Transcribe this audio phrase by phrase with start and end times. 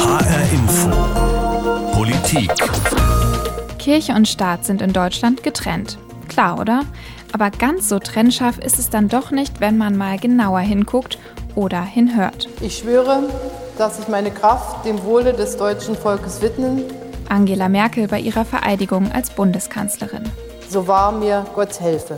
[0.00, 0.90] HR Info.
[1.92, 2.50] Politik.
[3.78, 5.98] Kirche und Staat sind in Deutschland getrennt.
[6.26, 6.84] Klar, oder?
[7.32, 11.18] Aber ganz so trennscharf ist es dann doch nicht, wenn man mal genauer hinguckt
[11.54, 12.48] oder hinhört.
[12.62, 13.24] Ich schwöre,
[13.76, 16.84] dass ich meine Kraft dem Wohle des deutschen Volkes widmen.
[17.28, 20.24] Angela Merkel bei ihrer Vereidigung als Bundeskanzlerin.
[20.70, 22.16] So wahr mir Gott helfe.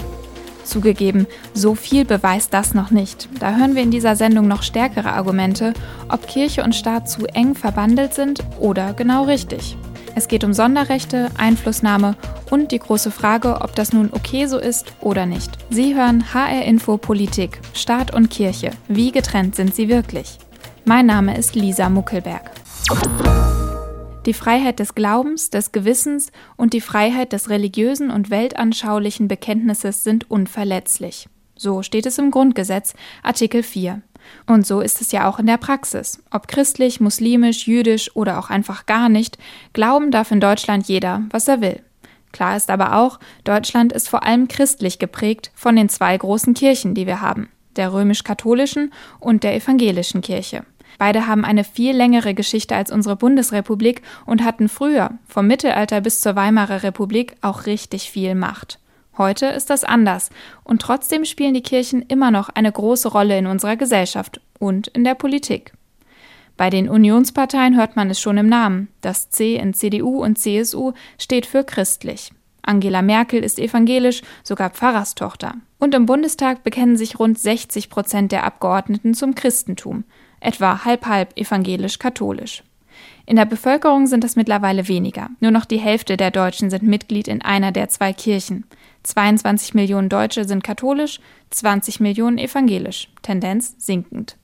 [0.64, 3.28] Zugegeben, so viel beweist das noch nicht.
[3.38, 5.74] Da hören wir in dieser Sendung noch stärkere Argumente,
[6.08, 9.76] ob Kirche und Staat zu eng verbandelt sind oder genau richtig.
[10.14, 12.16] Es geht um Sonderrechte, Einflussnahme
[12.50, 15.50] und die große Frage, ob das nun okay so ist oder nicht.
[15.70, 18.72] Sie hören HR Info Politik, Staat und Kirche.
[18.88, 20.38] Wie getrennt sind sie wirklich?
[20.84, 22.50] Mein Name ist Lisa Muckelberg.
[24.24, 30.30] Die Freiheit des Glaubens, des Gewissens und die Freiheit des religiösen und weltanschaulichen Bekenntnisses sind
[30.30, 31.28] unverletzlich.
[31.56, 34.00] So steht es im Grundgesetz, Artikel 4.
[34.46, 36.22] Und so ist es ja auch in der Praxis.
[36.30, 39.38] Ob christlich, muslimisch, jüdisch oder auch einfach gar nicht,
[39.72, 41.80] glauben darf in Deutschland jeder, was er will.
[42.30, 46.94] Klar ist aber auch, Deutschland ist vor allem christlich geprägt von den zwei großen Kirchen,
[46.94, 50.64] die wir haben, der römisch-katholischen und der evangelischen Kirche.
[50.98, 56.20] Beide haben eine viel längere Geschichte als unsere Bundesrepublik und hatten früher, vom Mittelalter bis
[56.20, 58.78] zur Weimarer Republik, auch richtig viel Macht.
[59.18, 60.30] Heute ist das anders
[60.64, 65.04] und trotzdem spielen die Kirchen immer noch eine große Rolle in unserer Gesellschaft und in
[65.04, 65.72] der Politik.
[66.56, 68.88] Bei den Unionsparteien hört man es schon im Namen.
[69.00, 72.30] Das C in CDU und CSU steht für christlich.
[72.62, 75.54] Angela Merkel ist evangelisch, sogar Pfarrerstochter.
[75.78, 80.04] Und im Bundestag bekennen sich rund 60 Prozent der Abgeordneten zum Christentum
[80.42, 82.62] etwa halb-halb evangelisch-katholisch.
[83.24, 85.30] In der Bevölkerung sind es mittlerweile weniger.
[85.40, 88.64] Nur noch die Hälfte der Deutschen sind Mitglied in einer der zwei Kirchen.
[89.04, 91.20] 22 Millionen Deutsche sind katholisch,
[91.50, 94.36] 20 Millionen evangelisch, Tendenz sinkend.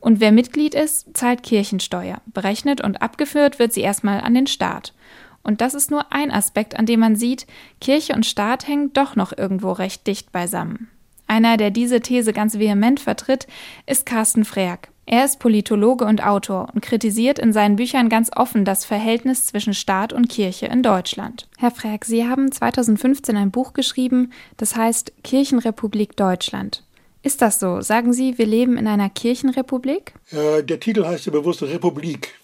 [0.00, 2.20] Und wer Mitglied ist, zahlt Kirchensteuer.
[2.26, 4.94] Berechnet und abgeführt wird sie erstmal an den Staat.
[5.42, 7.46] Und das ist nur ein Aspekt, an dem man sieht,
[7.80, 10.88] Kirche und Staat hängen doch noch irgendwo recht dicht beisammen.
[11.26, 13.46] Einer, der diese These ganz vehement vertritt,
[13.86, 14.90] ist Carsten Freak.
[15.10, 19.72] Er ist Politologe und Autor und kritisiert in seinen Büchern ganz offen das Verhältnis zwischen
[19.72, 21.48] Staat und Kirche in Deutschland.
[21.56, 26.84] Herr Frerk, Sie haben 2015 ein Buch geschrieben, das heißt Kirchenrepublik Deutschland.
[27.22, 27.80] Ist das so?
[27.80, 30.12] Sagen Sie, wir leben in einer Kirchenrepublik?
[30.30, 32.34] Äh, der Titel heißt ja bewusst Republik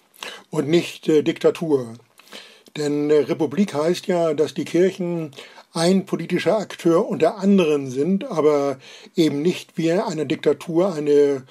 [0.49, 1.93] und nicht äh, Diktatur.
[2.79, 5.33] Denn äh, Republik heißt ja, dass die Kirchen
[5.75, 8.79] ein politischer Akteur unter anderen sind, aber
[9.17, 11.43] eben nicht wie eine Diktatur eine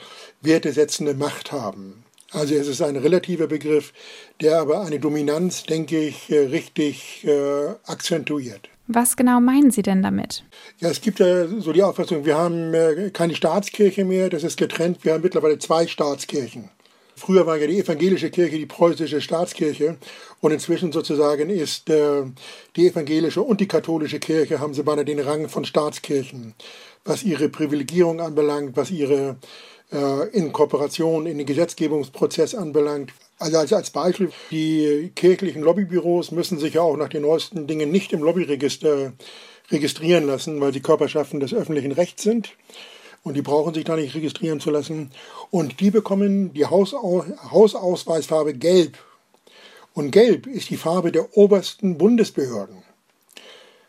[0.41, 2.03] wertesetzende Macht haben.
[2.31, 3.93] Also es ist ein relativer Begriff,
[4.41, 8.69] der aber eine Dominanz, denke ich, äh, richtig äh, akzentuiert.
[8.87, 10.43] Was genau meinen Sie denn damit?
[10.79, 14.57] Ja, es gibt ja so die Auffassung, wir haben äh, keine Staatskirche mehr, das ist
[14.57, 16.69] getrennt, wir haben mittlerweile zwei Staatskirchen.
[17.25, 19.95] Früher war ja die evangelische Kirche die preußische Staatskirche
[20.41, 22.23] und inzwischen sozusagen ist äh,
[22.75, 26.53] die evangelische und die katholische Kirche haben sie beinahe den Rang von Staatskirchen,
[27.05, 29.37] was ihre Privilegierung anbelangt, was ihre
[29.93, 33.13] äh, Inkorporation in den Gesetzgebungsprozess anbelangt.
[33.39, 37.89] Also als, als Beispiel, die kirchlichen Lobbybüros müssen sich ja auch nach den neuesten Dingen
[37.89, 39.13] nicht im Lobbyregister
[39.71, 42.49] registrieren lassen, weil sie Körperschaften des öffentlichen Rechts sind
[43.23, 45.11] und die brauchen sich da nicht registrieren zu lassen.
[45.49, 48.97] Und die bekommen die Hausau Hausausweisfarbe Gelb.
[49.93, 52.83] Und Gelb ist die Farbe der obersten Bundesbehörden.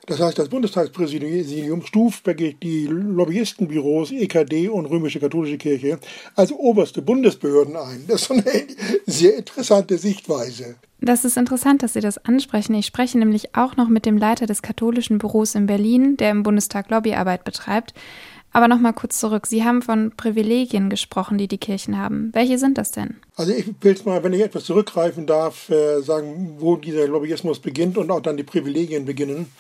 [0.07, 2.27] Das heißt, das Bundestagspräsidium stuft
[2.63, 5.99] die Lobbyistenbüros EKD und Römische Katholische Kirche
[6.37, 8.05] als oberste Bundesbehörden ein.
[8.07, 8.45] Das ist eine
[9.07, 10.77] sehr interessante Sichtweise.
[11.01, 12.75] Das ist interessant, dass Sie das ansprechen.
[12.75, 16.43] Ich spreche nämlich auch noch mit dem Leiter des katholischen Büros in Berlin, der im
[16.43, 17.95] Bundestag Lobbyarbeit betreibt.
[18.55, 19.49] Aber nochmal kurz zurück.
[19.49, 22.31] Sie haben von Privilegien gesprochen, die die Kirchen haben.
[22.33, 23.17] Welche sind das denn?
[23.35, 27.99] Also ich will mal, wenn ich etwas zurückgreifen darf, äh, sagen, wo dieser Lobbyismus beginnt
[27.99, 29.51] und auch dann die Privilegien beginnen.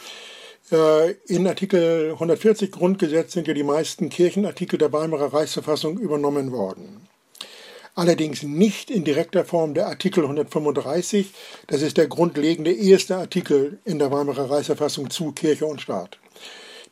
[0.70, 7.08] Äh, in Artikel 140 Grundgesetz sind ja die meisten Kirchenartikel der Weimarer Reichsverfassung übernommen worden.
[7.96, 11.32] Allerdings nicht in direkter Form der Artikel 135.
[11.66, 16.18] Das ist der grundlegende erste Artikel in der Weimarer Reichsverfassung zu Kirche und Staat.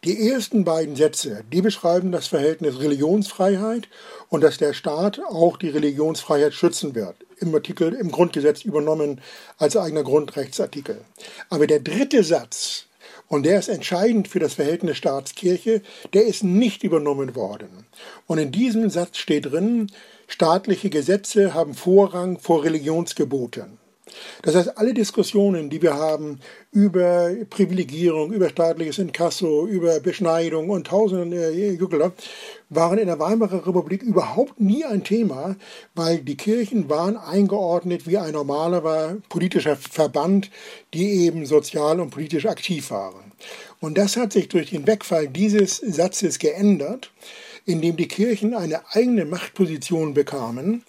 [0.04, 3.88] Die ersten beiden Sätze, die beschreiben das Verhältnis Religionsfreiheit
[4.30, 7.14] und dass der Staat auch die Religionsfreiheit schützen wird.
[7.38, 9.20] Im Artikel, im Grundgesetz übernommen
[9.58, 11.02] als eigener Grundrechtsartikel.
[11.50, 12.86] Aber der dritte Satz,
[13.28, 15.82] und der ist entscheidend für das Verhältnis Staatskirche,
[16.14, 17.86] der ist nicht übernommen worden.
[18.26, 19.86] Und in diesem Satz steht drin,
[20.26, 23.78] staatliche Gesetze haben Vorrang vor Religionsgeboten.
[24.42, 30.86] Das heißt, alle Diskussionen, die wir haben über Privilegierung, über staatliches Inkasso, über Beschneidung und
[30.86, 32.12] tausende äh, Juggler,
[32.70, 35.56] waren in der Weimarer Republik überhaupt nie ein Thema,
[35.94, 40.50] weil die Kirchen waren eingeordnet wie ein normaler politischer Verband,
[40.94, 43.32] die eben sozial und politisch aktiv waren.
[43.80, 47.10] Und das hat sich durch den Wegfall dieses Satzes geändert,
[47.66, 50.84] indem die Kirchen eine eigene Machtposition bekamen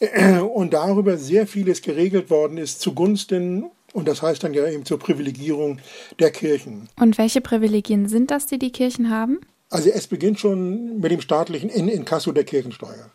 [0.54, 4.98] und darüber sehr vieles geregelt worden ist zugunsten und das heißt dann ja eben zur
[4.98, 5.78] Privilegierung
[6.18, 6.88] der Kirchen.
[7.00, 9.40] Und welche Privilegien sind das, die die Kirchen haben?
[9.70, 13.10] Also es beginnt schon mit dem staatlichen Inkasso der Kirchensteuer.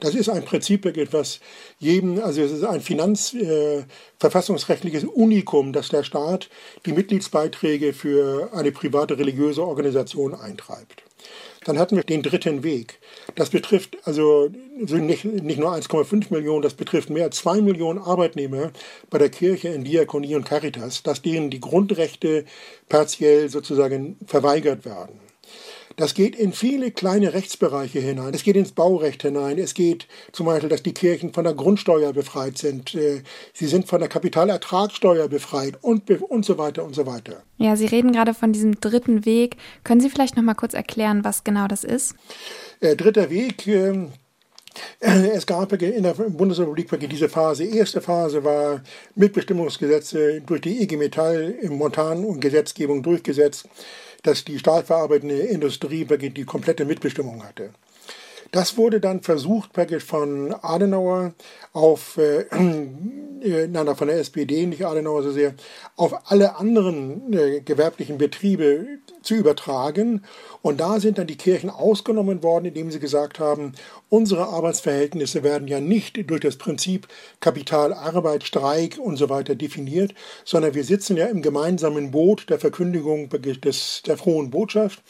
[0.00, 1.40] Das ist ein Prinzip, was
[1.80, 6.48] jedem, also es ist ein finanzverfassungsrechtliches äh, Unikum, dass der Staat
[6.86, 11.02] die Mitgliedsbeiträge für eine private religiöse Organisation eintreibt.
[11.64, 12.98] Dann hatten wir den dritten Weg.
[13.34, 18.70] Das betrifft also nicht, nicht nur 1,5 Millionen, das betrifft mehr als 2 Millionen Arbeitnehmer
[19.10, 22.44] bei der Kirche in Diakonie und Caritas, dass denen die Grundrechte
[22.88, 25.27] partiell sozusagen verweigert werden.
[25.98, 28.32] Das geht in viele kleine Rechtsbereiche hinein.
[28.32, 29.58] Es geht ins Baurecht hinein.
[29.58, 32.94] Es geht zum Beispiel, dass die Kirchen von der Grundsteuer befreit sind.
[32.94, 33.22] Äh,
[33.52, 37.42] sie sind von der Kapitalertragssteuer befreit und, und so weiter und so weiter.
[37.56, 39.56] Ja, Sie reden gerade von diesem dritten Weg.
[39.82, 42.14] Können Sie vielleicht noch mal kurz erklären, was genau das ist?
[42.78, 43.66] Äh, dritter Weg.
[43.66, 44.06] Äh,
[45.00, 47.64] es gab in der Bundesrepublik diese Phase.
[47.64, 48.84] Erste Phase war
[49.16, 53.68] Mitbestimmungsgesetze durch die IG Metall im Montan- und Gesetzgebung durchgesetzt
[54.22, 57.70] dass die stahlverarbeitende Industrie die komplette Mitbestimmung hatte.
[58.50, 61.34] Das wurde dann versucht praktisch von Adenauer
[61.74, 62.46] auf, äh,
[63.42, 65.54] äh, nein, von der SPD, nicht Adenauer so sehr,
[65.96, 68.86] auf alle anderen äh, gewerblichen Betriebe
[69.22, 70.24] zu übertragen.
[70.68, 73.72] Und da sind dann die Kirchen ausgenommen worden, indem sie gesagt haben,
[74.10, 77.08] unsere Arbeitsverhältnisse werden ja nicht durch das Prinzip
[77.40, 80.12] Kapital, Arbeit, Streik und so weiter definiert,
[80.44, 85.02] sondern wir sitzen ja im gemeinsamen Boot der Verkündigung des, der frohen Botschaft.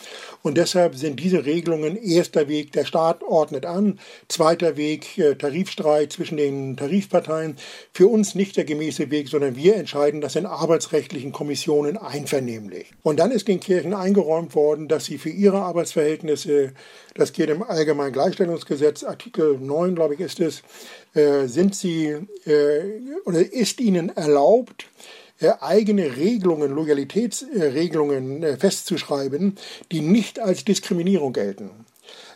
[0.43, 6.13] Und deshalb sind diese Regelungen erster Weg, der Staat ordnet an, zweiter Weg, äh, Tarifstreit
[6.13, 7.57] zwischen den Tarifparteien.
[7.93, 12.93] Für uns nicht der gemäße Weg, sondern wir entscheiden das in arbeitsrechtlichen Kommissionen einvernehmlich.
[13.03, 16.73] Und dann ist den Kirchen eingeräumt worden, dass sie für ihre Arbeitsverhältnisse,
[17.15, 20.63] das geht im Allgemeinen Gleichstellungsgesetz, Artikel 9, glaube ich, ist es,
[21.15, 24.87] äh, sind sie äh, oder ist ihnen erlaubt,
[25.41, 29.57] äh, eigene Regelungen, Loyalitätsregelungen festzuschreiben,
[29.93, 31.71] die nicht als Diskriminierung gelten.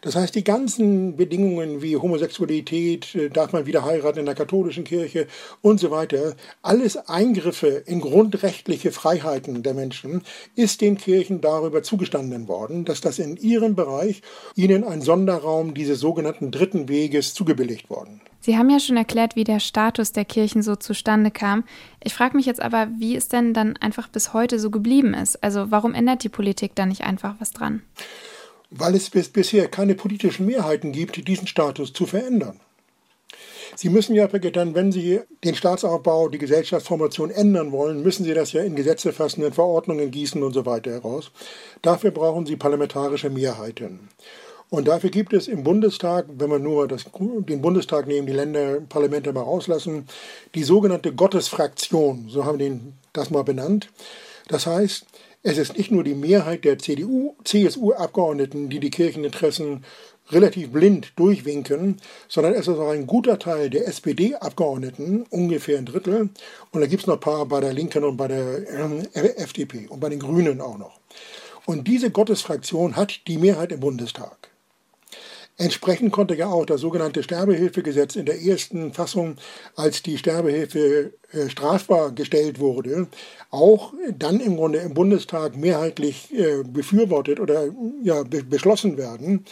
[0.03, 4.83] Das heißt, die ganzen Bedingungen wie Homosexualität, äh, darf man wieder heiraten in der katholischen
[4.83, 5.29] Kirche
[5.61, 10.23] und so weiter, alles Eingriffe in grundrechtliche Freiheiten der Menschen,
[10.57, 14.23] ist den Kirchen darüber zugestanden worden, dass das in ihrem Bereich
[14.57, 18.21] ihnen ein Sonderraum dieses sogenannten dritten Weges zugebilligt worden.
[18.41, 21.63] Sie haben ja schon erklärt, wie der Status der Kirchen so zustande kam.
[22.03, 25.45] Ich frage mich jetzt aber, wie es denn dann einfach bis heute so geblieben ist.
[25.45, 27.83] Also warum ändert die Politik da nicht einfach was dran?
[28.75, 32.59] Weil es bis bisher keine politischen Mehrheiten gibt, diesen Status zu verändern.
[33.75, 38.53] Sie müssen ja dann, wenn Sie den Staatsaufbau, die Gesellschaftsformation ändern wollen, müssen Sie das
[38.53, 41.31] ja in Gesetze fassen, in Verordnungen gießen und so weiter heraus.
[41.81, 44.09] Dafür brauchen Sie parlamentarische Mehrheiten.
[44.69, 49.33] Und dafür gibt es im Bundestag, wenn wir nur das, den Bundestag nehmen, die Länderparlamente
[49.33, 50.07] mal rauslassen,
[50.55, 52.81] die sogenannte Gottesfraktion, so haben wir
[53.13, 53.91] das mal benannt.
[54.49, 55.07] Das heißt,
[55.43, 59.85] es ist nicht nur die Mehrheit der CDU, CSU-Abgeordneten, die die Kircheninteressen
[60.31, 66.31] relativ blind durchwinken, sondern es ist auch ein guter Teil der SPD-Abgeordneten, ungefähr ein Drittel.
[66.70, 69.89] Und da gibt es noch ein paar bei der Linken und bei der äh, FDP
[69.89, 71.01] und bei den Grünen auch noch.
[71.67, 74.52] Und diese Gottesfraktion hat die Mehrheit im Bundestag.
[75.63, 79.37] Entsprechend konnte ja auch das sogenannte Sterbehilfegesetz in der ersten Fassung,
[79.77, 83.07] als die Sterbehilfe äh, strafbar gestellt wurde,
[83.53, 87.69] auch dann im Grunde im Bundestag mehrheitlich äh, befürwortet oder
[88.03, 89.45] ja, beschlossen werden,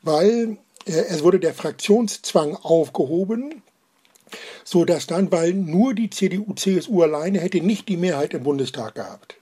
[0.00, 3.60] weil äh, es wurde der Fraktionszwang aufgehoben,
[4.64, 8.94] so dass dann, weil nur die CDU, CSU alleine hätte nicht die Mehrheit im Bundestag
[8.94, 9.36] gehabt.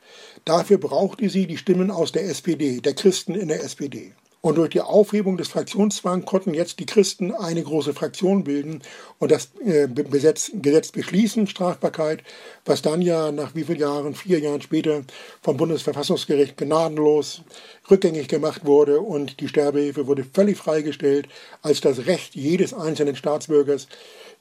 [0.44, 4.14] Dafür brauchte sie die Stimmen aus der SPD, der Christen in der SPD.
[4.40, 8.82] Und durch die Aufhebung des Fraktionszwangs konnten jetzt die Christen eine große Fraktion bilden
[9.18, 12.22] und das äh, Gesetz, Gesetz beschließen, Strafbarkeit,
[12.64, 15.02] was dann ja nach wie vielen Jahren, vier Jahren später
[15.42, 17.42] vom Bundesverfassungsgericht gnadenlos
[17.90, 21.28] rückgängig gemacht wurde und die Sterbehilfe wurde völlig freigestellt
[21.62, 23.88] als das Recht jedes einzelnen Staatsbürgers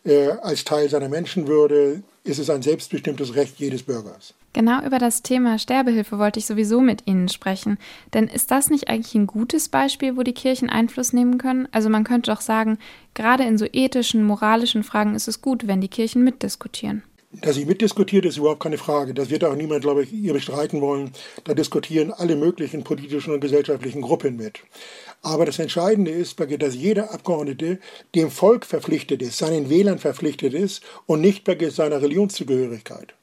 [0.05, 4.33] äh, als Teil seiner Menschenwürde ist es ein selbstbestimmtes Recht jedes Bürgers.
[4.57, 7.77] Genau über das Thema Sterbehilfe wollte ich sowieso mit Ihnen sprechen.
[8.15, 11.67] Denn ist das nicht eigentlich ein gutes Beispiel, wo die Kirchen Einfluss nehmen können?
[11.71, 12.79] Also man könnte doch sagen,
[13.13, 17.03] gerade in so ethischen, moralischen Fragen ist es gut, wenn die Kirchen mitdiskutieren.
[17.33, 19.13] Dass sie mitdiskutiert, ist überhaupt keine Frage.
[19.13, 21.11] Das wird auch niemand, glaube ich, ihr bestreiten wollen.
[21.43, 24.61] Da diskutieren alle möglichen politischen und gesellschaftlichen Gruppen mit.
[25.21, 27.77] Aber das Entscheidende ist, dass jeder Abgeordnete
[28.15, 33.13] dem Volk verpflichtet ist, seinen Wählern verpflichtet ist und nicht bei seiner Religionszugehörigkeit.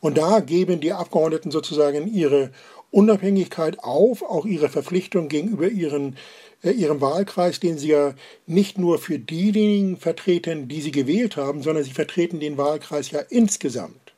[0.00, 2.50] Und da geben die Abgeordneten sozusagen ihre
[2.90, 6.16] Unabhängigkeit auf, auch ihre Verpflichtung gegenüber ihren
[6.62, 8.14] äh, ihrem Wahlkreis, den sie ja
[8.46, 13.20] nicht nur für diejenigen vertreten, die sie gewählt haben, sondern sie vertreten den Wahlkreis ja
[13.20, 14.12] insgesamt.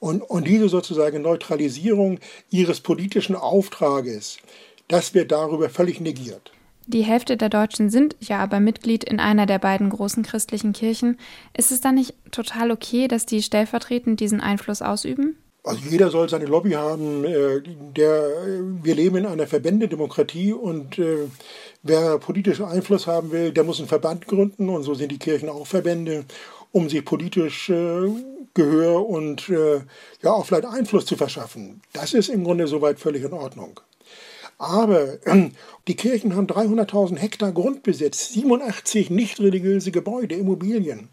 [0.00, 2.18] Und, und diese sozusagen Neutralisierung
[2.50, 4.38] ihres politischen Auftrages,
[4.88, 6.52] das wird darüber völlig negiert.
[6.86, 11.18] Die Hälfte der Deutschen sind ja aber Mitglied in einer der beiden großen christlichen Kirchen.
[11.56, 15.36] Ist es dann nicht total okay, dass die stellvertretend diesen Einfluss ausüben?
[15.66, 17.24] Also jeder soll seine Lobby haben.
[17.24, 17.62] Äh,
[17.96, 18.30] der,
[18.82, 21.26] wir leben in einer Verbändedemokratie und äh,
[21.82, 25.48] wer politischen Einfluss haben will, der muss einen Verband gründen und so sind die Kirchen
[25.48, 26.26] auch Verbände,
[26.70, 28.10] um sich politisch äh,
[28.56, 31.82] Gehör und ja auch vielleicht Einfluss zu verschaffen.
[31.92, 33.80] Das ist im Grunde soweit völlig in Ordnung.
[34.58, 35.18] Aber
[35.88, 41.08] die Kirchen haben 300.000 Hektar Grundbesitz, 87 nicht religiöse Gebäude, Immobilien.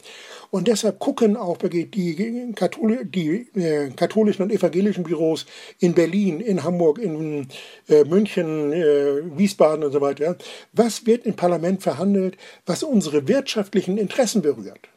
[0.51, 5.45] Und deshalb gucken auch die, Kathol die äh, katholischen und evangelischen Büros
[5.79, 7.47] in Berlin, in Hamburg, in
[7.87, 10.35] äh, München, äh, Wiesbaden und so weiter,
[10.73, 14.89] was wird im Parlament verhandelt, was unsere wirtschaftlichen Interessen berührt.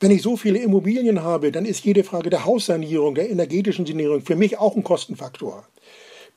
[0.00, 4.20] Wenn ich so viele Immobilien habe, dann ist jede Frage der Haussanierung, der energetischen Sanierung
[4.20, 5.66] für mich auch ein Kostenfaktor.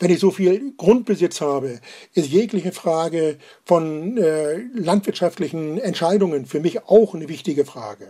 [0.01, 1.79] Wenn ich so viel Grundbesitz habe,
[2.15, 8.07] ist jegliche Frage von äh, landwirtschaftlichen Entscheidungen für mich auch eine wichtige Frage.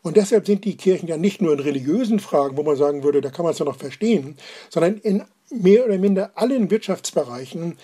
[0.00, 3.20] Und deshalb sind die Kirchen ja nicht nur in religiösen Fragen, wo man sagen würde,
[3.20, 4.38] da kann man es ja noch verstehen,
[4.70, 7.76] sondern in mehr oder minder allen Wirtschaftsbereichen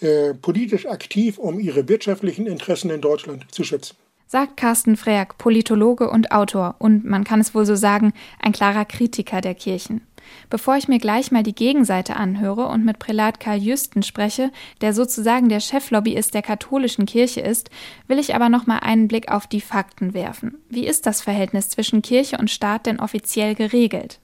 [0.00, 3.96] äh, politisch aktiv, um ihre wirtschaftlichen Interessen in Deutschland zu schützen.
[4.26, 8.84] Sagt Carsten Freak, Politologe und Autor und man kann es wohl so sagen, ein klarer
[8.84, 10.02] Kritiker der Kirchen.
[10.50, 14.50] Bevor ich mir gleich mal die Gegenseite anhöre und mit Prälat Karl Jüsten spreche,
[14.80, 17.70] der sozusagen der Cheflobbyist der katholischen Kirche ist,
[18.06, 20.58] will ich aber noch mal einen Blick auf die Fakten werfen.
[20.68, 24.20] Wie ist das Verhältnis zwischen Kirche und Staat denn offiziell geregelt?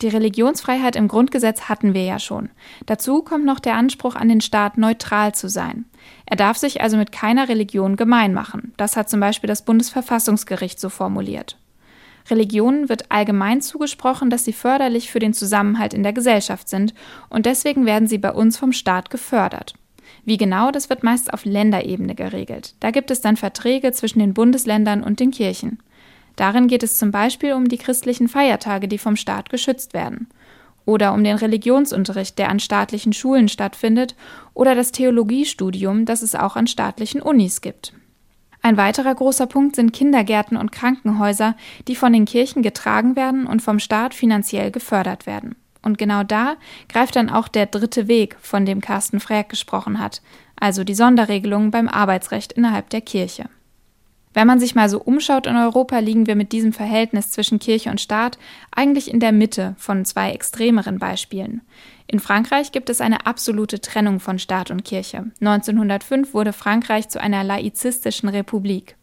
[0.00, 2.50] Die Religionsfreiheit im Grundgesetz hatten wir ja schon.
[2.86, 5.86] Dazu kommt noch der Anspruch an den Staat, neutral zu sein.
[6.24, 8.72] Er darf sich also mit keiner Religion gemein machen.
[8.76, 11.56] Das hat zum Beispiel das Bundesverfassungsgericht so formuliert.
[12.30, 16.94] Religionen wird allgemein zugesprochen, dass sie förderlich für den Zusammenhalt in der Gesellschaft sind
[17.28, 19.74] und deswegen werden sie bei uns vom Staat gefördert.
[20.24, 22.74] Wie genau, das wird meist auf Länderebene geregelt.
[22.80, 25.78] Da gibt es dann Verträge zwischen den Bundesländern und den Kirchen.
[26.36, 30.28] Darin geht es zum Beispiel um die christlichen Feiertage, die vom Staat geschützt werden.
[30.84, 34.14] Oder um den Religionsunterricht, der an staatlichen Schulen stattfindet,
[34.54, 37.92] oder das Theologiestudium, das es auch an staatlichen Unis gibt.
[38.62, 41.54] Ein weiterer großer Punkt sind Kindergärten und Krankenhäuser,
[41.86, 45.56] die von den Kirchen getragen werden und vom Staat finanziell gefördert werden.
[45.82, 46.56] Und genau da
[46.88, 50.22] greift dann auch der dritte Weg, von dem Carsten Fräg gesprochen hat,
[50.56, 53.48] also die Sonderregelungen beim Arbeitsrecht innerhalb der Kirche.
[54.34, 57.90] Wenn man sich mal so umschaut in Europa, liegen wir mit diesem Verhältnis zwischen Kirche
[57.90, 58.38] und Staat
[58.70, 61.62] eigentlich in der Mitte von zwei extremeren Beispielen.
[62.06, 65.26] In Frankreich gibt es eine absolute Trennung von Staat und Kirche.
[65.40, 68.96] 1905 wurde Frankreich zu einer laizistischen Republik.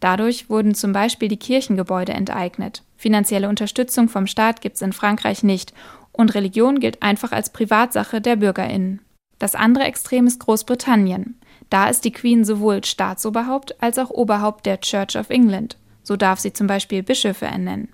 [0.00, 2.82] Dadurch wurden zum Beispiel die Kirchengebäude enteignet.
[2.96, 5.72] Finanzielle Unterstützung vom Staat gibt es in Frankreich nicht
[6.12, 9.00] und Religion gilt einfach als Privatsache der Bürgerinnen.
[9.38, 11.36] Das andere Extrem ist Großbritannien.
[11.72, 15.78] Da ist die Queen sowohl Staatsoberhaupt als auch Oberhaupt der Church of England.
[16.02, 17.88] So darf sie zum Beispiel Bischöfe ernennen.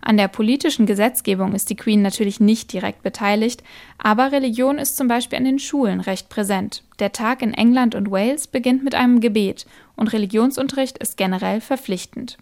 [0.00, 3.62] An der politischen Gesetzgebung ist die Queen natürlich nicht direkt beteiligt,
[3.98, 6.82] aber Religion ist zum Beispiel an den Schulen recht präsent.
[6.98, 12.36] Der Tag in England und Wales beginnt mit einem Gebet und Religionsunterricht ist generell verpflichtend.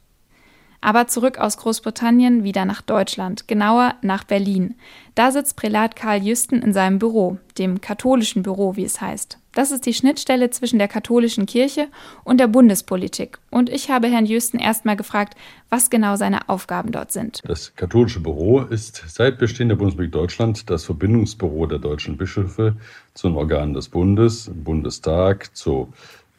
[0.81, 4.75] Aber zurück aus Großbritannien wieder nach Deutschland, genauer nach Berlin.
[5.15, 9.39] Da sitzt Prälat Karl Jüsten in seinem Büro, dem katholischen Büro, wie es heißt.
[9.59, 11.89] Das ist die Schnittstelle zwischen der katholischen Kirche
[12.23, 13.39] und der Bundespolitik.
[13.51, 15.35] Und ich habe Herrn Jüsten erstmal gefragt,
[15.69, 17.41] was genau seine Aufgaben dort sind.
[17.45, 22.77] Das katholische Büro ist seit Bestehen der Bundesrepublik Deutschland das Verbindungsbüro der deutschen Bischöfe
[23.15, 25.93] zu den Organen des Bundes, Bundestag, zu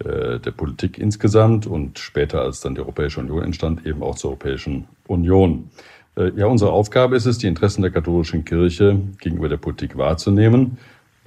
[0.03, 4.31] äh, der Politik insgesamt und später, als dann die Europäische Union entstand, eben auch zur
[4.31, 5.69] Europäischen Union.
[6.15, 10.77] Äh, ja, unsere Aufgabe ist es, die Interessen der katholischen Kirche gegenüber der Politik wahrzunehmen.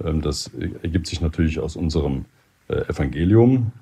[0.03, 0.49] Ähm, das
[0.81, 2.25] ergibt sich natürlich aus unserem
[2.67, 3.73] äh, Evangelium,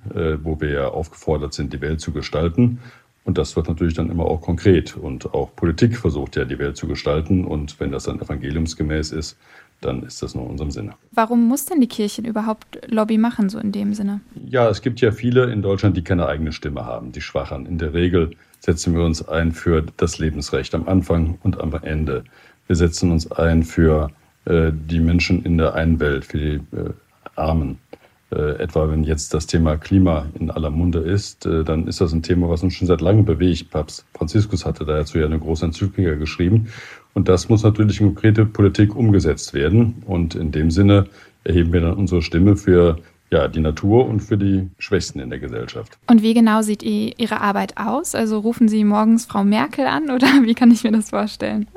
[0.44, 2.80] wo wir ja aufgefordert sind, die Welt zu gestalten.
[3.24, 4.98] Und das wird natürlich dann immer auch konkret.
[4.98, 7.46] Und auch Politik versucht ja, die Welt zu gestalten.
[7.46, 9.38] Und wenn das dann evangeliumsgemäß ist,
[9.82, 10.94] dann ist das nur in unserem Sinne.
[11.12, 14.22] Warum muss denn die Kirche überhaupt Lobby machen, so in dem Sinne?
[14.46, 17.66] Ja, es gibt ja viele in Deutschland, die keine eigene Stimme haben, die schwachern.
[17.66, 22.24] In der Regel setzen wir uns ein für das Lebensrecht am Anfang und am Ende.
[22.68, 24.12] Wir setzen uns ein für
[24.46, 26.92] äh, die Menschen in der einen Welt, für die äh,
[27.36, 27.80] Armen.
[28.34, 32.14] Äh, etwa wenn jetzt das Thema Klima in aller Munde ist, äh, dann ist das
[32.14, 33.72] ein Thema, was uns schon seit langem bewegt.
[33.72, 36.70] Papst Franziskus hatte dazu ja eine große Enzyklika geschrieben.
[37.14, 40.04] Und das muss natürlich in konkrete Politik umgesetzt werden.
[40.06, 41.08] Und in dem Sinne
[41.44, 43.00] erheben wir dann unsere Stimme für
[43.32, 45.98] ja, die Natur und für die Schwächsten in der Gesellschaft.
[46.08, 48.16] Und wie genau sieht Ihre Arbeit aus?
[48.16, 51.68] Also rufen Sie morgens Frau Merkel an oder wie kann ich mir das vorstellen?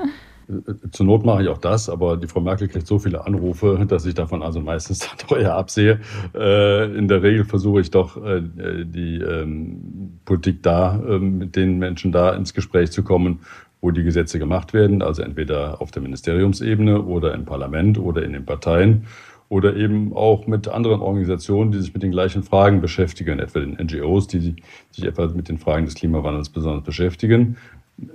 [0.90, 4.06] Zur Not mache ich auch das, aber die Frau Merkel kriegt so viele Anrufe, dass
[4.06, 6.00] ich davon also meistens dann teuer absehe.
[6.34, 8.42] Äh, in der Regel versuche ich doch, äh,
[8.84, 13.40] die ähm, Politik da, ähm, mit den Menschen da ins Gespräch zu kommen,
[13.80, 18.32] wo die Gesetze gemacht werden, also entweder auf der Ministeriumsebene oder im Parlament oder in
[18.32, 19.06] den Parteien
[19.48, 23.74] oder eben auch mit anderen Organisationen, die sich mit den gleichen Fragen beschäftigen, etwa den
[23.74, 24.56] NGOs, die
[24.90, 27.56] sich etwa mit den Fragen des Klimawandels besonders beschäftigen.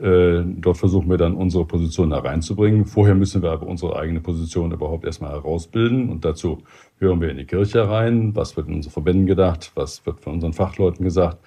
[0.01, 2.85] Äh, dort versuchen wir dann unsere Position da reinzubringen.
[2.85, 6.63] Vorher müssen wir aber unsere eigene Position überhaupt erstmal herausbilden und dazu
[6.97, 8.35] hören wir in die Kirche rein.
[8.35, 9.71] Was wird in unseren Verbänden gedacht?
[9.75, 11.37] Was wird von unseren Fachleuten gesagt?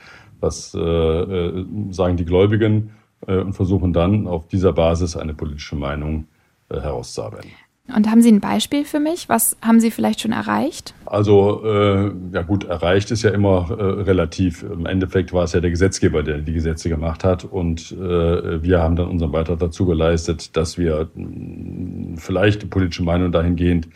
[0.41, 2.93] Was äh, äh sagen die Gläubigen?
[3.27, 6.27] Äh, und versuchen dann auf dieser Basis eine politische Meinung
[6.69, 7.51] äh, herauszuarbeiten.
[7.89, 9.29] Und haben Sie ein Beispiel für mich?
[9.29, 10.95] Was haben Sie vielleicht schon erreicht?
[11.05, 14.62] Also, äh, ja gut, erreicht ist ja immer äh, relativ.
[14.62, 17.45] Im Endeffekt war es ja der Gesetzgeber, der die Gesetze gemacht hat.
[17.45, 22.67] Und äh, wir haben dann unseren Beitrag dazu geleistet, dass wir mh, hm, vielleicht die
[22.67, 23.89] politische Meinung dahingehend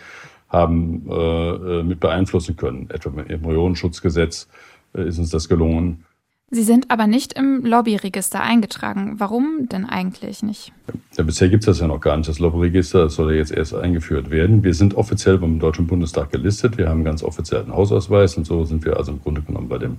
[0.48, 2.90] haben äh, äh, mit beeinflussen können.
[2.90, 4.48] Etwa dem Embryonenschutzgesetz
[4.94, 6.04] äh, ist uns das gelungen.
[6.48, 9.16] Sie sind aber nicht im Lobbyregister eingetragen.
[9.18, 10.72] Warum denn eigentlich nicht?
[11.16, 13.10] Ja, bisher gibt es das ja noch gar nicht, das Lobbyregister.
[13.10, 14.62] Soll ja jetzt erst eingeführt werden.
[14.62, 16.78] Wir sind offiziell beim Deutschen Bundestag gelistet.
[16.78, 19.78] Wir haben ganz offiziell einen Hausausweis und so sind wir also im Grunde genommen bei
[19.78, 19.96] dem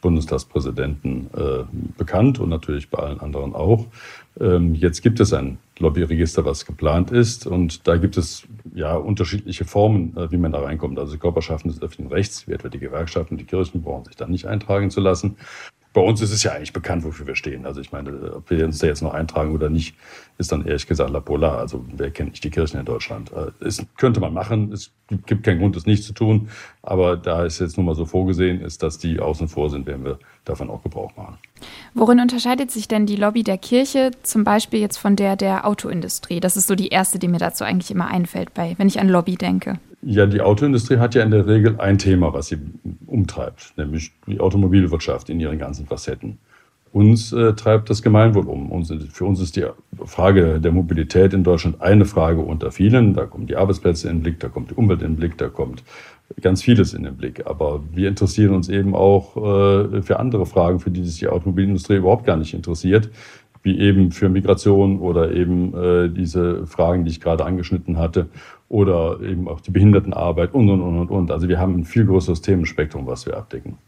[0.00, 1.64] Bundestagspräsidenten äh,
[1.96, 3.84] bekannt und natürlich bei allen anderen auch.
[4.40, 7.44] Ähm, jetzt gibt es ein Lobbyregister, was geplant ist.
[7.44, 10.96] Und da gibt es ja unterschiedliche Formen, äh, wie man da reinkommt.
[11.00, 14.46] Also Körperschaften des öffentlichen Rechts, wie etwa die Gewerkschaften, die Kirchen brauchen sich da nicht
[14.46, 15.36] eintragen zu lassen
[15.92, 17.66] bei uns ist es ja eigentlich bekannt, wofür wir stehen.
[17.66, 19.96] Also ich meine, ob wir uns da jetzt noch eintragen oder nicht,
[20.36, 21.58] ist dann ehrlich gesagt la polar.
[21.58, 23.32] Also wer kennt nicht die Kirchen in Deutschland?
[23.32, 24.72] Äh, es könnte man machen.
[24.72, 24.92] Es
[25.26, 26.48] gibt keinen Grund, das nicht zu tun.
[26.82, 30.04] Aber da es jetzt nun mal so vorgesehen ist, dass die außen vor sind, werden
[30.04, 31.38] wir davon auch Gebrauch machen.
[31.94, 36.40] Worin unterscheidet sich denn die Lobby der Kirche zum Beispiel jetzt von der der Autoindustrie?
[36.40, 39.08] Das ist so die erste, die mir dazu eigentlich immer einfällt, bei, wenn ich an
[39.08, 39.80] Lobby denke.
[40.02, 42.58] Ja, die Autoindustrie hat ja in der Regel ein Thema, was sie
[43.06, 46.38] umtreibt, nämlich die Automobilwirtschaft in ihren ganzen Facetten.
[46.92, 48.70] Uns äh, treibt das Gemeinwohl um.
[48.70, 49.66] Uns, für uns ist die
[50.04, 53.12] Frage der Mobilität in Deutschland eine Frage unter vielen.
[53.12, 55.48] Da kommen die Arbeitsplätze in den Blick, da kommt die Umwelt in den Blick, da
[55.48, 55.82] kommt
[56.40, 57.46] ganz vieles in den Blick.
[57.46, 61.96] Aber wir interessieren uns eben auch äh, für andere Fragen, für die sich die Automobilindustrie
[61.96, 63.10] überhaupt gar nicht interessiert,
[63.62, 68.28] wie eben für Migration oder eben äh, diese Fragen, die ich gerade angeschnitten hatte
[68.68, 71.30] oder eben auch die Behindertenarbeit und, und, und, und.
[71.30, 73.78] Also wir haben ein viel größeres Themenspektrum, was wir abdecken.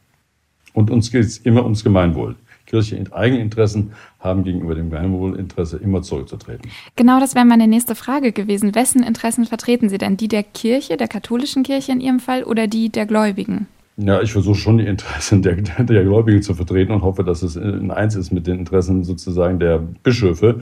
[0.73, 2.37] Und uns geht es immer ums Gemeinwohl.
[2.67, 6.71] Kirche Eigeninteressen haben gegenüber dem Gemeinwohlinteresse immer zurückzutreten.
[6.95, 8.77] Genau das wäre meine nächste Frage gewesen.
[8.77, 10.17] Wessen Interessen vertreten Sie denn?
[10.17, 13.67] Die der Kirche, der katholischen Kirche in Ihrem Fall oder die der Gläubigen?
[14.03, 17.57] Ja, ich versuche schon die Interessen der, der Gläubigen zu vertreten und hoffe, dass es
[17.57, 20.61] in eins ist mit den Interessen sozusagen der Bischöfe.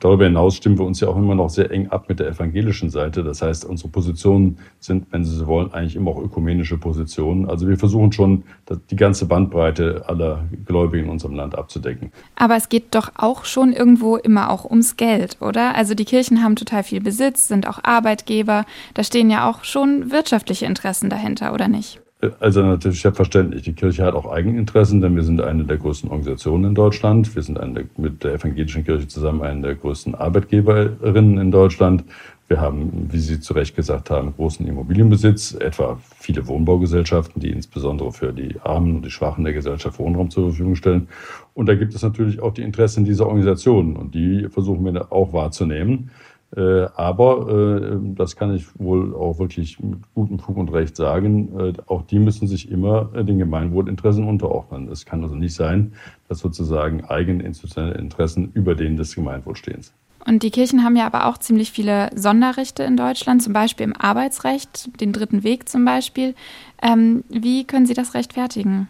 [0.00, 2.90] Darüber hinaus stimmen wir uns ja auch immer noch sehr eng ab mit der evangelischen
[2.90, 3.24] Seite.
[3.24, 7.50] Das heißt, unsere Positionen sind, wenn Sie so wollen, eigentlich immer auch ökumenische Positionen.
[7.50, 8.44] Also wir versuchen schon,
[8.90, 12.12] die ganze Bandbreite aller Gläubigen in unserem Land abzudecken.
[12.36, 15.74] Aber es geht doch auch schon irgendwo immer auch ums Geld, oder?
[15.74, 18.64] Also die Kirchen haben total viel Besitz, sind auch Arbeitgeber.
[18.94, 22.00] Da stehen ja auch schon wirtschaftliche Interessen dahinter, oder nicht?
[22.40, 23.62] Also natürlich selbstverständlich.
[23.62, 27.34] Die Kirche hat auch Eigeninteressen, denn wir sind eine der größten Organisationen in Deutschland.
[27.34, 32.04] Wir sind eine, mit der evangelischen Kirche zusammen eine der größten Arbeitgeberinnen in Deutschland.
[32.48, 38.12] Wir haben, wie Sie zu Recht gesagt haben, großen Immobilienbesitz, etwa viele Wohnbaugesellschaften, die insbesondere
[38.12, 41.08] für die Armen und die Schwachen der Gesellschaft Wohnraum zur Verfügung stellen.
[41.54, 45.32] Und da gibt es natürlich auch die Interessen dieser Organisationen und die versuchen wir auch
[45.32, 46.10] wahrzunehmen.
[46.54, 51.48] Äh, aber, äh, das kann ich wohl auch wirklich mit gutem Fug und Recht sagen,
[51.58, 54.88] äh, auch die müssen sich immer den Gemeinwohlinteressen unterordnen.
[54.88, 55.92] Es kann also nicht sein,
[56.28, 59.92] dass sozusagen eigene institutionelle Interessen über denen des Gemeinwohlstehens.
[60.24, 63.96] Und die Kirchen haben ja aber auch ziemlich viele Sonderrechte in Deutschland, zum Beispiel im
[63.96, 66.34] Arbeitsrecht, den dritten Weg zum Beispiel.
[66.82, 68.88] Ähm, wie können Sie das rechtfertigen?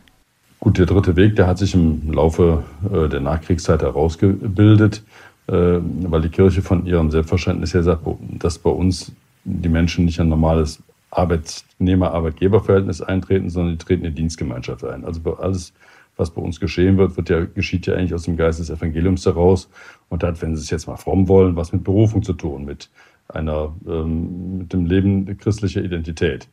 [0.61, 5.03] Gut, der dritte Weg, der hat sich im Laufe der Nachkriegszeit herausgebildet.
[5.49, 8.03] Äh, weil die Kirche von ihrem Selbstverständnis her sagt,
[8.39, 9.13] dass bei uns
[9.45, 15.05] die Menschen nicht ein normales Arbeitnehmer-Arbeitgeber-Verhältnis eintreten, sondern die treten in Dienstgemeinschaft ein.
[15.05, 15.73] Also alles,
[16.17, 19.25] was bei uns geschehen wird, wird ja, geschieht ja eigentlich aus dem Geist des Evangeliums
[19.25, 19.69] heraus
[20.09, 22.91] und hat, wenn Sie es jetzt mal fromm wollen, was mit Berufung zu tun, mit
[23.29, 26.49] einer, ähm, mit dem Leben christlicher Identität.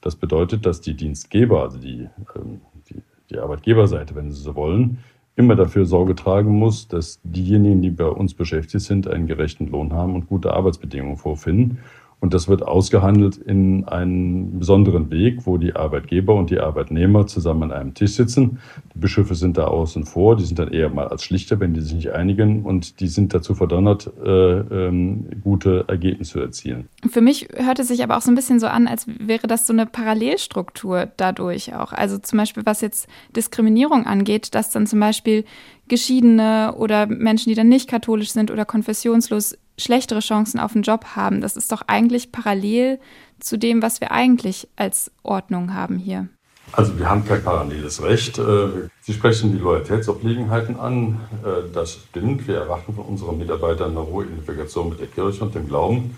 [0.00, 4.98] Das bedeutet, dass die Dienstgeber, also die, ähm, die, die Arbeitgeberseite, wenn Sie so wollen,
[5.36, 9.92] immer dafür Sorge tragen muss, dass diejenigen, die bei uns beschäftigt sind, einen gerechten Lohn
[9.92, 11.78] haben und gute Arbeitsbedingungen vorfinden.
[12.26, 17.70] Und das wird ausgehandelt in einem besonderen Weg, wo die Arbeitgeber und die Arbeitnehmer zusammen
[17.70, 18.58] an einem Tisch sitzen.
[18.92, 21.80] Die Bischöfe sind da außen vor, die sind dann eher mal als Schlichter, wenn die
[21.82, 22.64] sich nicht einigen.
[22.64, 26.88] Und die sind dazu verdonnert, äh, ähm, gute Ergebnisse zu erzielen.
[27.08, 29.68] Für mich hört es sich aber auch so ein bisschen so an, als wäre das
[29.68, 31.92] so eine Parallelstruktur dadurch auch.
[31.92, 35.44] Also zum Beispiel, was jetzt Diskriminierung angeht, dass dann zum Beispiel
[35.86, 41.04] Geschiedene oder Menschen, die dann nicht katholisch sind oder konfessionslos schlechtere Chancen auf einen Job
[41.16, 41.40] haben.
[41.40, 42.98] Das ist doch eigentlich parallel
[43.40, 46.28] zu dem, was wir eigentlich als Ordnung haben hier.
[46.72, 48.38] Also wir haben kein paralleles Recht.
[48.38, 51.20] Äh, Sie sprechen die Loyalitätsobliegenheiten an.
[51.44, 52.48] Äh, das stimmt.
[52.48, 56.16] Wir erwarten von unseren Mitarbeitern eine hohe Identifikation mit der Kirche und dem Glauben.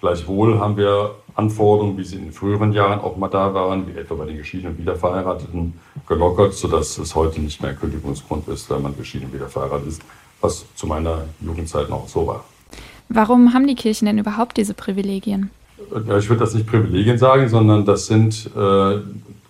[0.00, 4.14] Gleichwohl haben wir Anforderungen, wie sie in früheren Jahren auch mal da waren, wie etwa
[4.14, 5.74] bei den geschiedenen Wiederverheirateten,
[6.08, 10.02] gelockert, sodass es heute nicht mehr Kündigungsgrund ist, wenn man geschieden wieder verheiratet ist,
[10.40, 12.44] was zu meiner Jugendzeit noch so war.
[13.10, 15.50] Warum haben die Kirchen denn überhaupt diese Privilegien?
[15.90, 18.98] Ich würde das nicht Privilegien sagen, sondern das sind äh,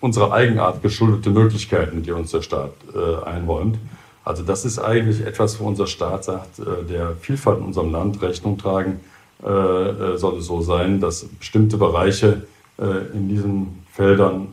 [0.01, 3.79] unsere Eigenart geschuldete Möglichkeiten, die uns der Staat äh, einräumt.
[4.25, 8.23] Also das ist eigentlich etwas, wo unser Staat sagt, äh, der Vielfalt in unserem Land
[8.23, 9.01] Rechnung tragen
[9.42, 12.42] äh, äh, soll es so sein, dass bestimmte Bereiche
[12.79, 14.49] äh, in diesen Feldern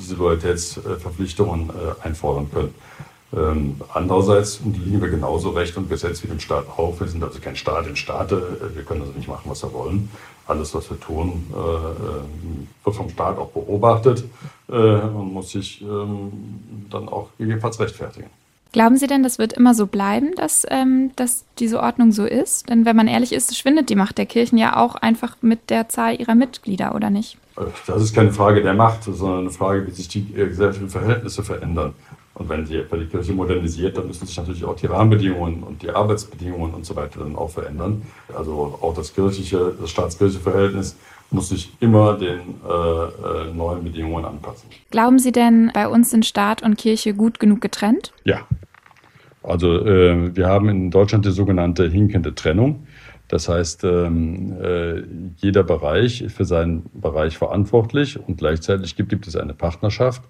[0.00, 1.70] diese Loyalitätsverpflichtungen
[2.02, 2.74] einfordern können.
[3.36, 6.98] Ähm, andererseits unterliegen wir genauso Recht und Gesetz wie dem Staat auch.
[6.98, 8.36] Wir sind also kein Staat in Staate.
[8.36, 10.10] Äh, wir können also nicht machen, was wir wollen.
[10.46, 14.24] Alles, was wir tun, äh, äh wird vom Staat auch beobachtet
[14.68, 16.32] äh, und muss sich ähm,
[16.90, 18.30] dann auch gegebenenfalls rechtfertigen.
[18.72, 22.68] Glauben Sie denn, das wird immer so bleiben, dass, ähm, dass diese Ordnung so ist?
[22.68, 25.88] Denn wenn man ehrlich ist, schwindet die Macht der Kirchen ja auch einfach mit der
[25.88, 27.38] Zahl ihrer Mitglieder, oder nicht?
[27.56, 31.42] Äh, das ist keine Frage der Macht, sondern eine Frage, wie sich die gesellschaftlichen Verhältnisse
[31.42, 31.94] verändern.
[32.38, 35.82] Und wenn die, wenn die Kirche modernisiert, dann müssen sich natürlich auch die Rahmenbedingungen und
[35.82, 38.02] die Arbeitsbedingungen und so weiter dann auch verändern.
[38.36, 40.96] Also auch das kirchliche, das staatskirchliche Verhältnis
[41.30, 44.70] muss sich immer den äh, äh, neuen Bedingungen anpassen.
[44.90, 48.12] Glauben Sie denn, bei uns sind Staat und Kirche gut genug getrennt?
[48.24, 48.46] Ja.
[49.42, 52.86] Also äh, wir haben in Deutschland die sogenannte hinkende Trennung.
[53.28, 55.02] Das heißt, ähm, äh,
[55.36, 60.22] jeder Bereich ist für seinen Bereich verantwortlich und gleichzeitig gibt, gibt es eine Partnerschaft,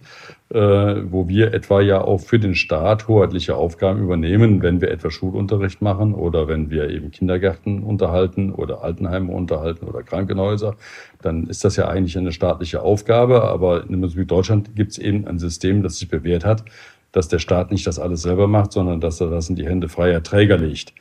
[0.51, 5.13] äh, wo wir etwa ja auch für den Staat hoheitliche Aufgaben übernehmen, wenn wir etwa
[5.13, 10.75] Schulunterricht machen oder wenn wir eben Kindergärten unterhalten oder Altenheime unterhalten oder Krankenhäuser,
[11.23, 13.45] dann ist das ja eigentlich eine staatliche Aufgabe.
[13.45, 16.65] Aber in Deutschland gibt es eben ein System, das sich bewährt hat,
[17.13, 19.89] dass der Staat nicht das alles selber macht, sondern dass er das in die Hände
[19.89, 20.95] freier Träger legt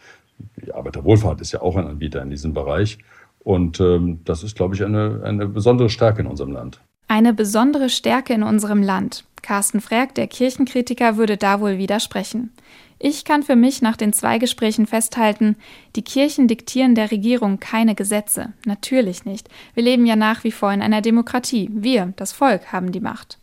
[0.63, 2.97] die Arbeiterwohlfahrt ist ja auch ein Anbieter in diesem Bereich.
[3.39, 6.81] Und ähm, das ist, glaube ich, eine, eine besondere Stärke in unserem Land.
[7.07, 9.23] Eine besondere Stärke in unserem Land.
[9.41, 12.51] Carsten Frerk, der Kirchenkritiker, würde da wohl widersprechen.
[12.99, 15.55] Ich kann für mich nach den zwei Gesprächen festhalten,
[15.95, 18.53] die Kirchen diktieren der Regierung keine Gesetze.
[18.65, 19.47] Natürlich nicht.
[19.75, 21.69] Wir leben ja nach wie vor in einer Demokratie.
[21.71, 23.37] Wir, das Volk, haben die Macht.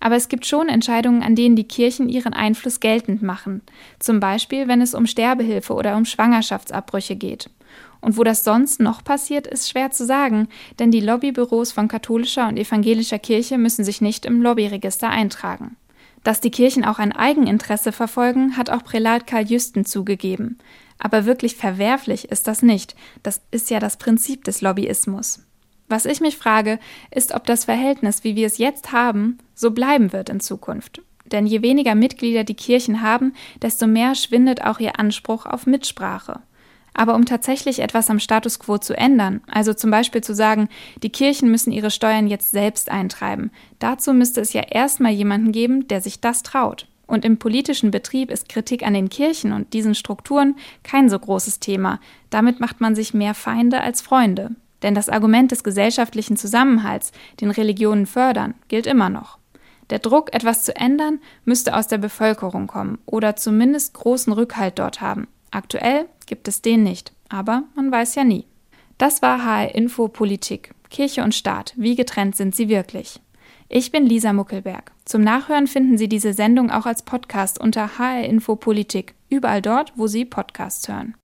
[0.00, 3.62] Aber es gibt schon Entscheidungen, an denen die Kirchen ihren Einfluss geltend machen.
[3.98, 7.50] Zum Beispiel, wenn es um Sterbehilfe oder um Schwangerschaftsabbrüche geht.
[8.00, 12.48] Und wo das sonst noch passiert, ist schwer zu sagen, denn die Lobbybüros von katholischer
[12.48, 15.76] und evangelischer Kirche müssen sich nicht im Lobbyregister eintragen.
[16.22, 20.58] Dass die Kirchen auch ein Eigeninteresse verfolgen, hat auch Prälat Karl Jüsten zugegeben.
[20.98, 22.96] Aber wirklich verwerflich ist das nicht.
[23.22, 25.45] Das ist ja das Prinzip des Lobbyismus.
[25.88, 26.78] Was ich mich frage,
[27.10, 31.02] ist, ob das Verhältnis, wie wir es jetzt haben, so bleiben wird in Zukunft.
[31.26, 36.40] Denn je weniger Mitglieder die Kirchen haben, desto mehr schwindet auch ihr Anspruch auf Mitsprache.
[36.94, 40.68] Aber um tatsächlich etwas am Status quo zu ändern, also zum Beispiel zu sagen,
[41.02, 45.88] die Kirchen müssen ihre Steuern jetzt selbst eintreiben, dazu müsste es ja erstmal jemanden geben,
[45.88, 46.86] der sich das traut.
[47.06, 51.60] Und im politischen Betrieb ist Kritik an den Kirchen und diesen Strukturen kein so großes
[51.60, 52.00] Thema.
[52.30, 54.56] Damit macht man sich mehr Feinde als Freunde.
[54.82, 59.38] Denn das Argument des gesellschaftlichen Zusammenhalts, den Religionen fördern, gilt immer noch.
[59.90, 65.00] Der Druck, etwas zu ändern, müsste aus der Bevölkerung kommen oder zumindest großen Rückhalt dort
[65.00, 65.28] haben.
[65.50, 68.46] Aktuell gibt es den nicht, aber man weiß ja nie.
[68.98, 70.72] Das war HR Info Politik.
[70.90, 73.20] Kirche und Staat, wie getrennt sind sie wirklich?
[73.68, 74.92] Ich bin Lisa Muckelberg.
[75.04, 79.92] Zum Nachhören finden Sie diese Sendung auch als Podcast unter HR Info Politik, überall dort,
[79.96, 81.14] wo Sie Podcasts hören.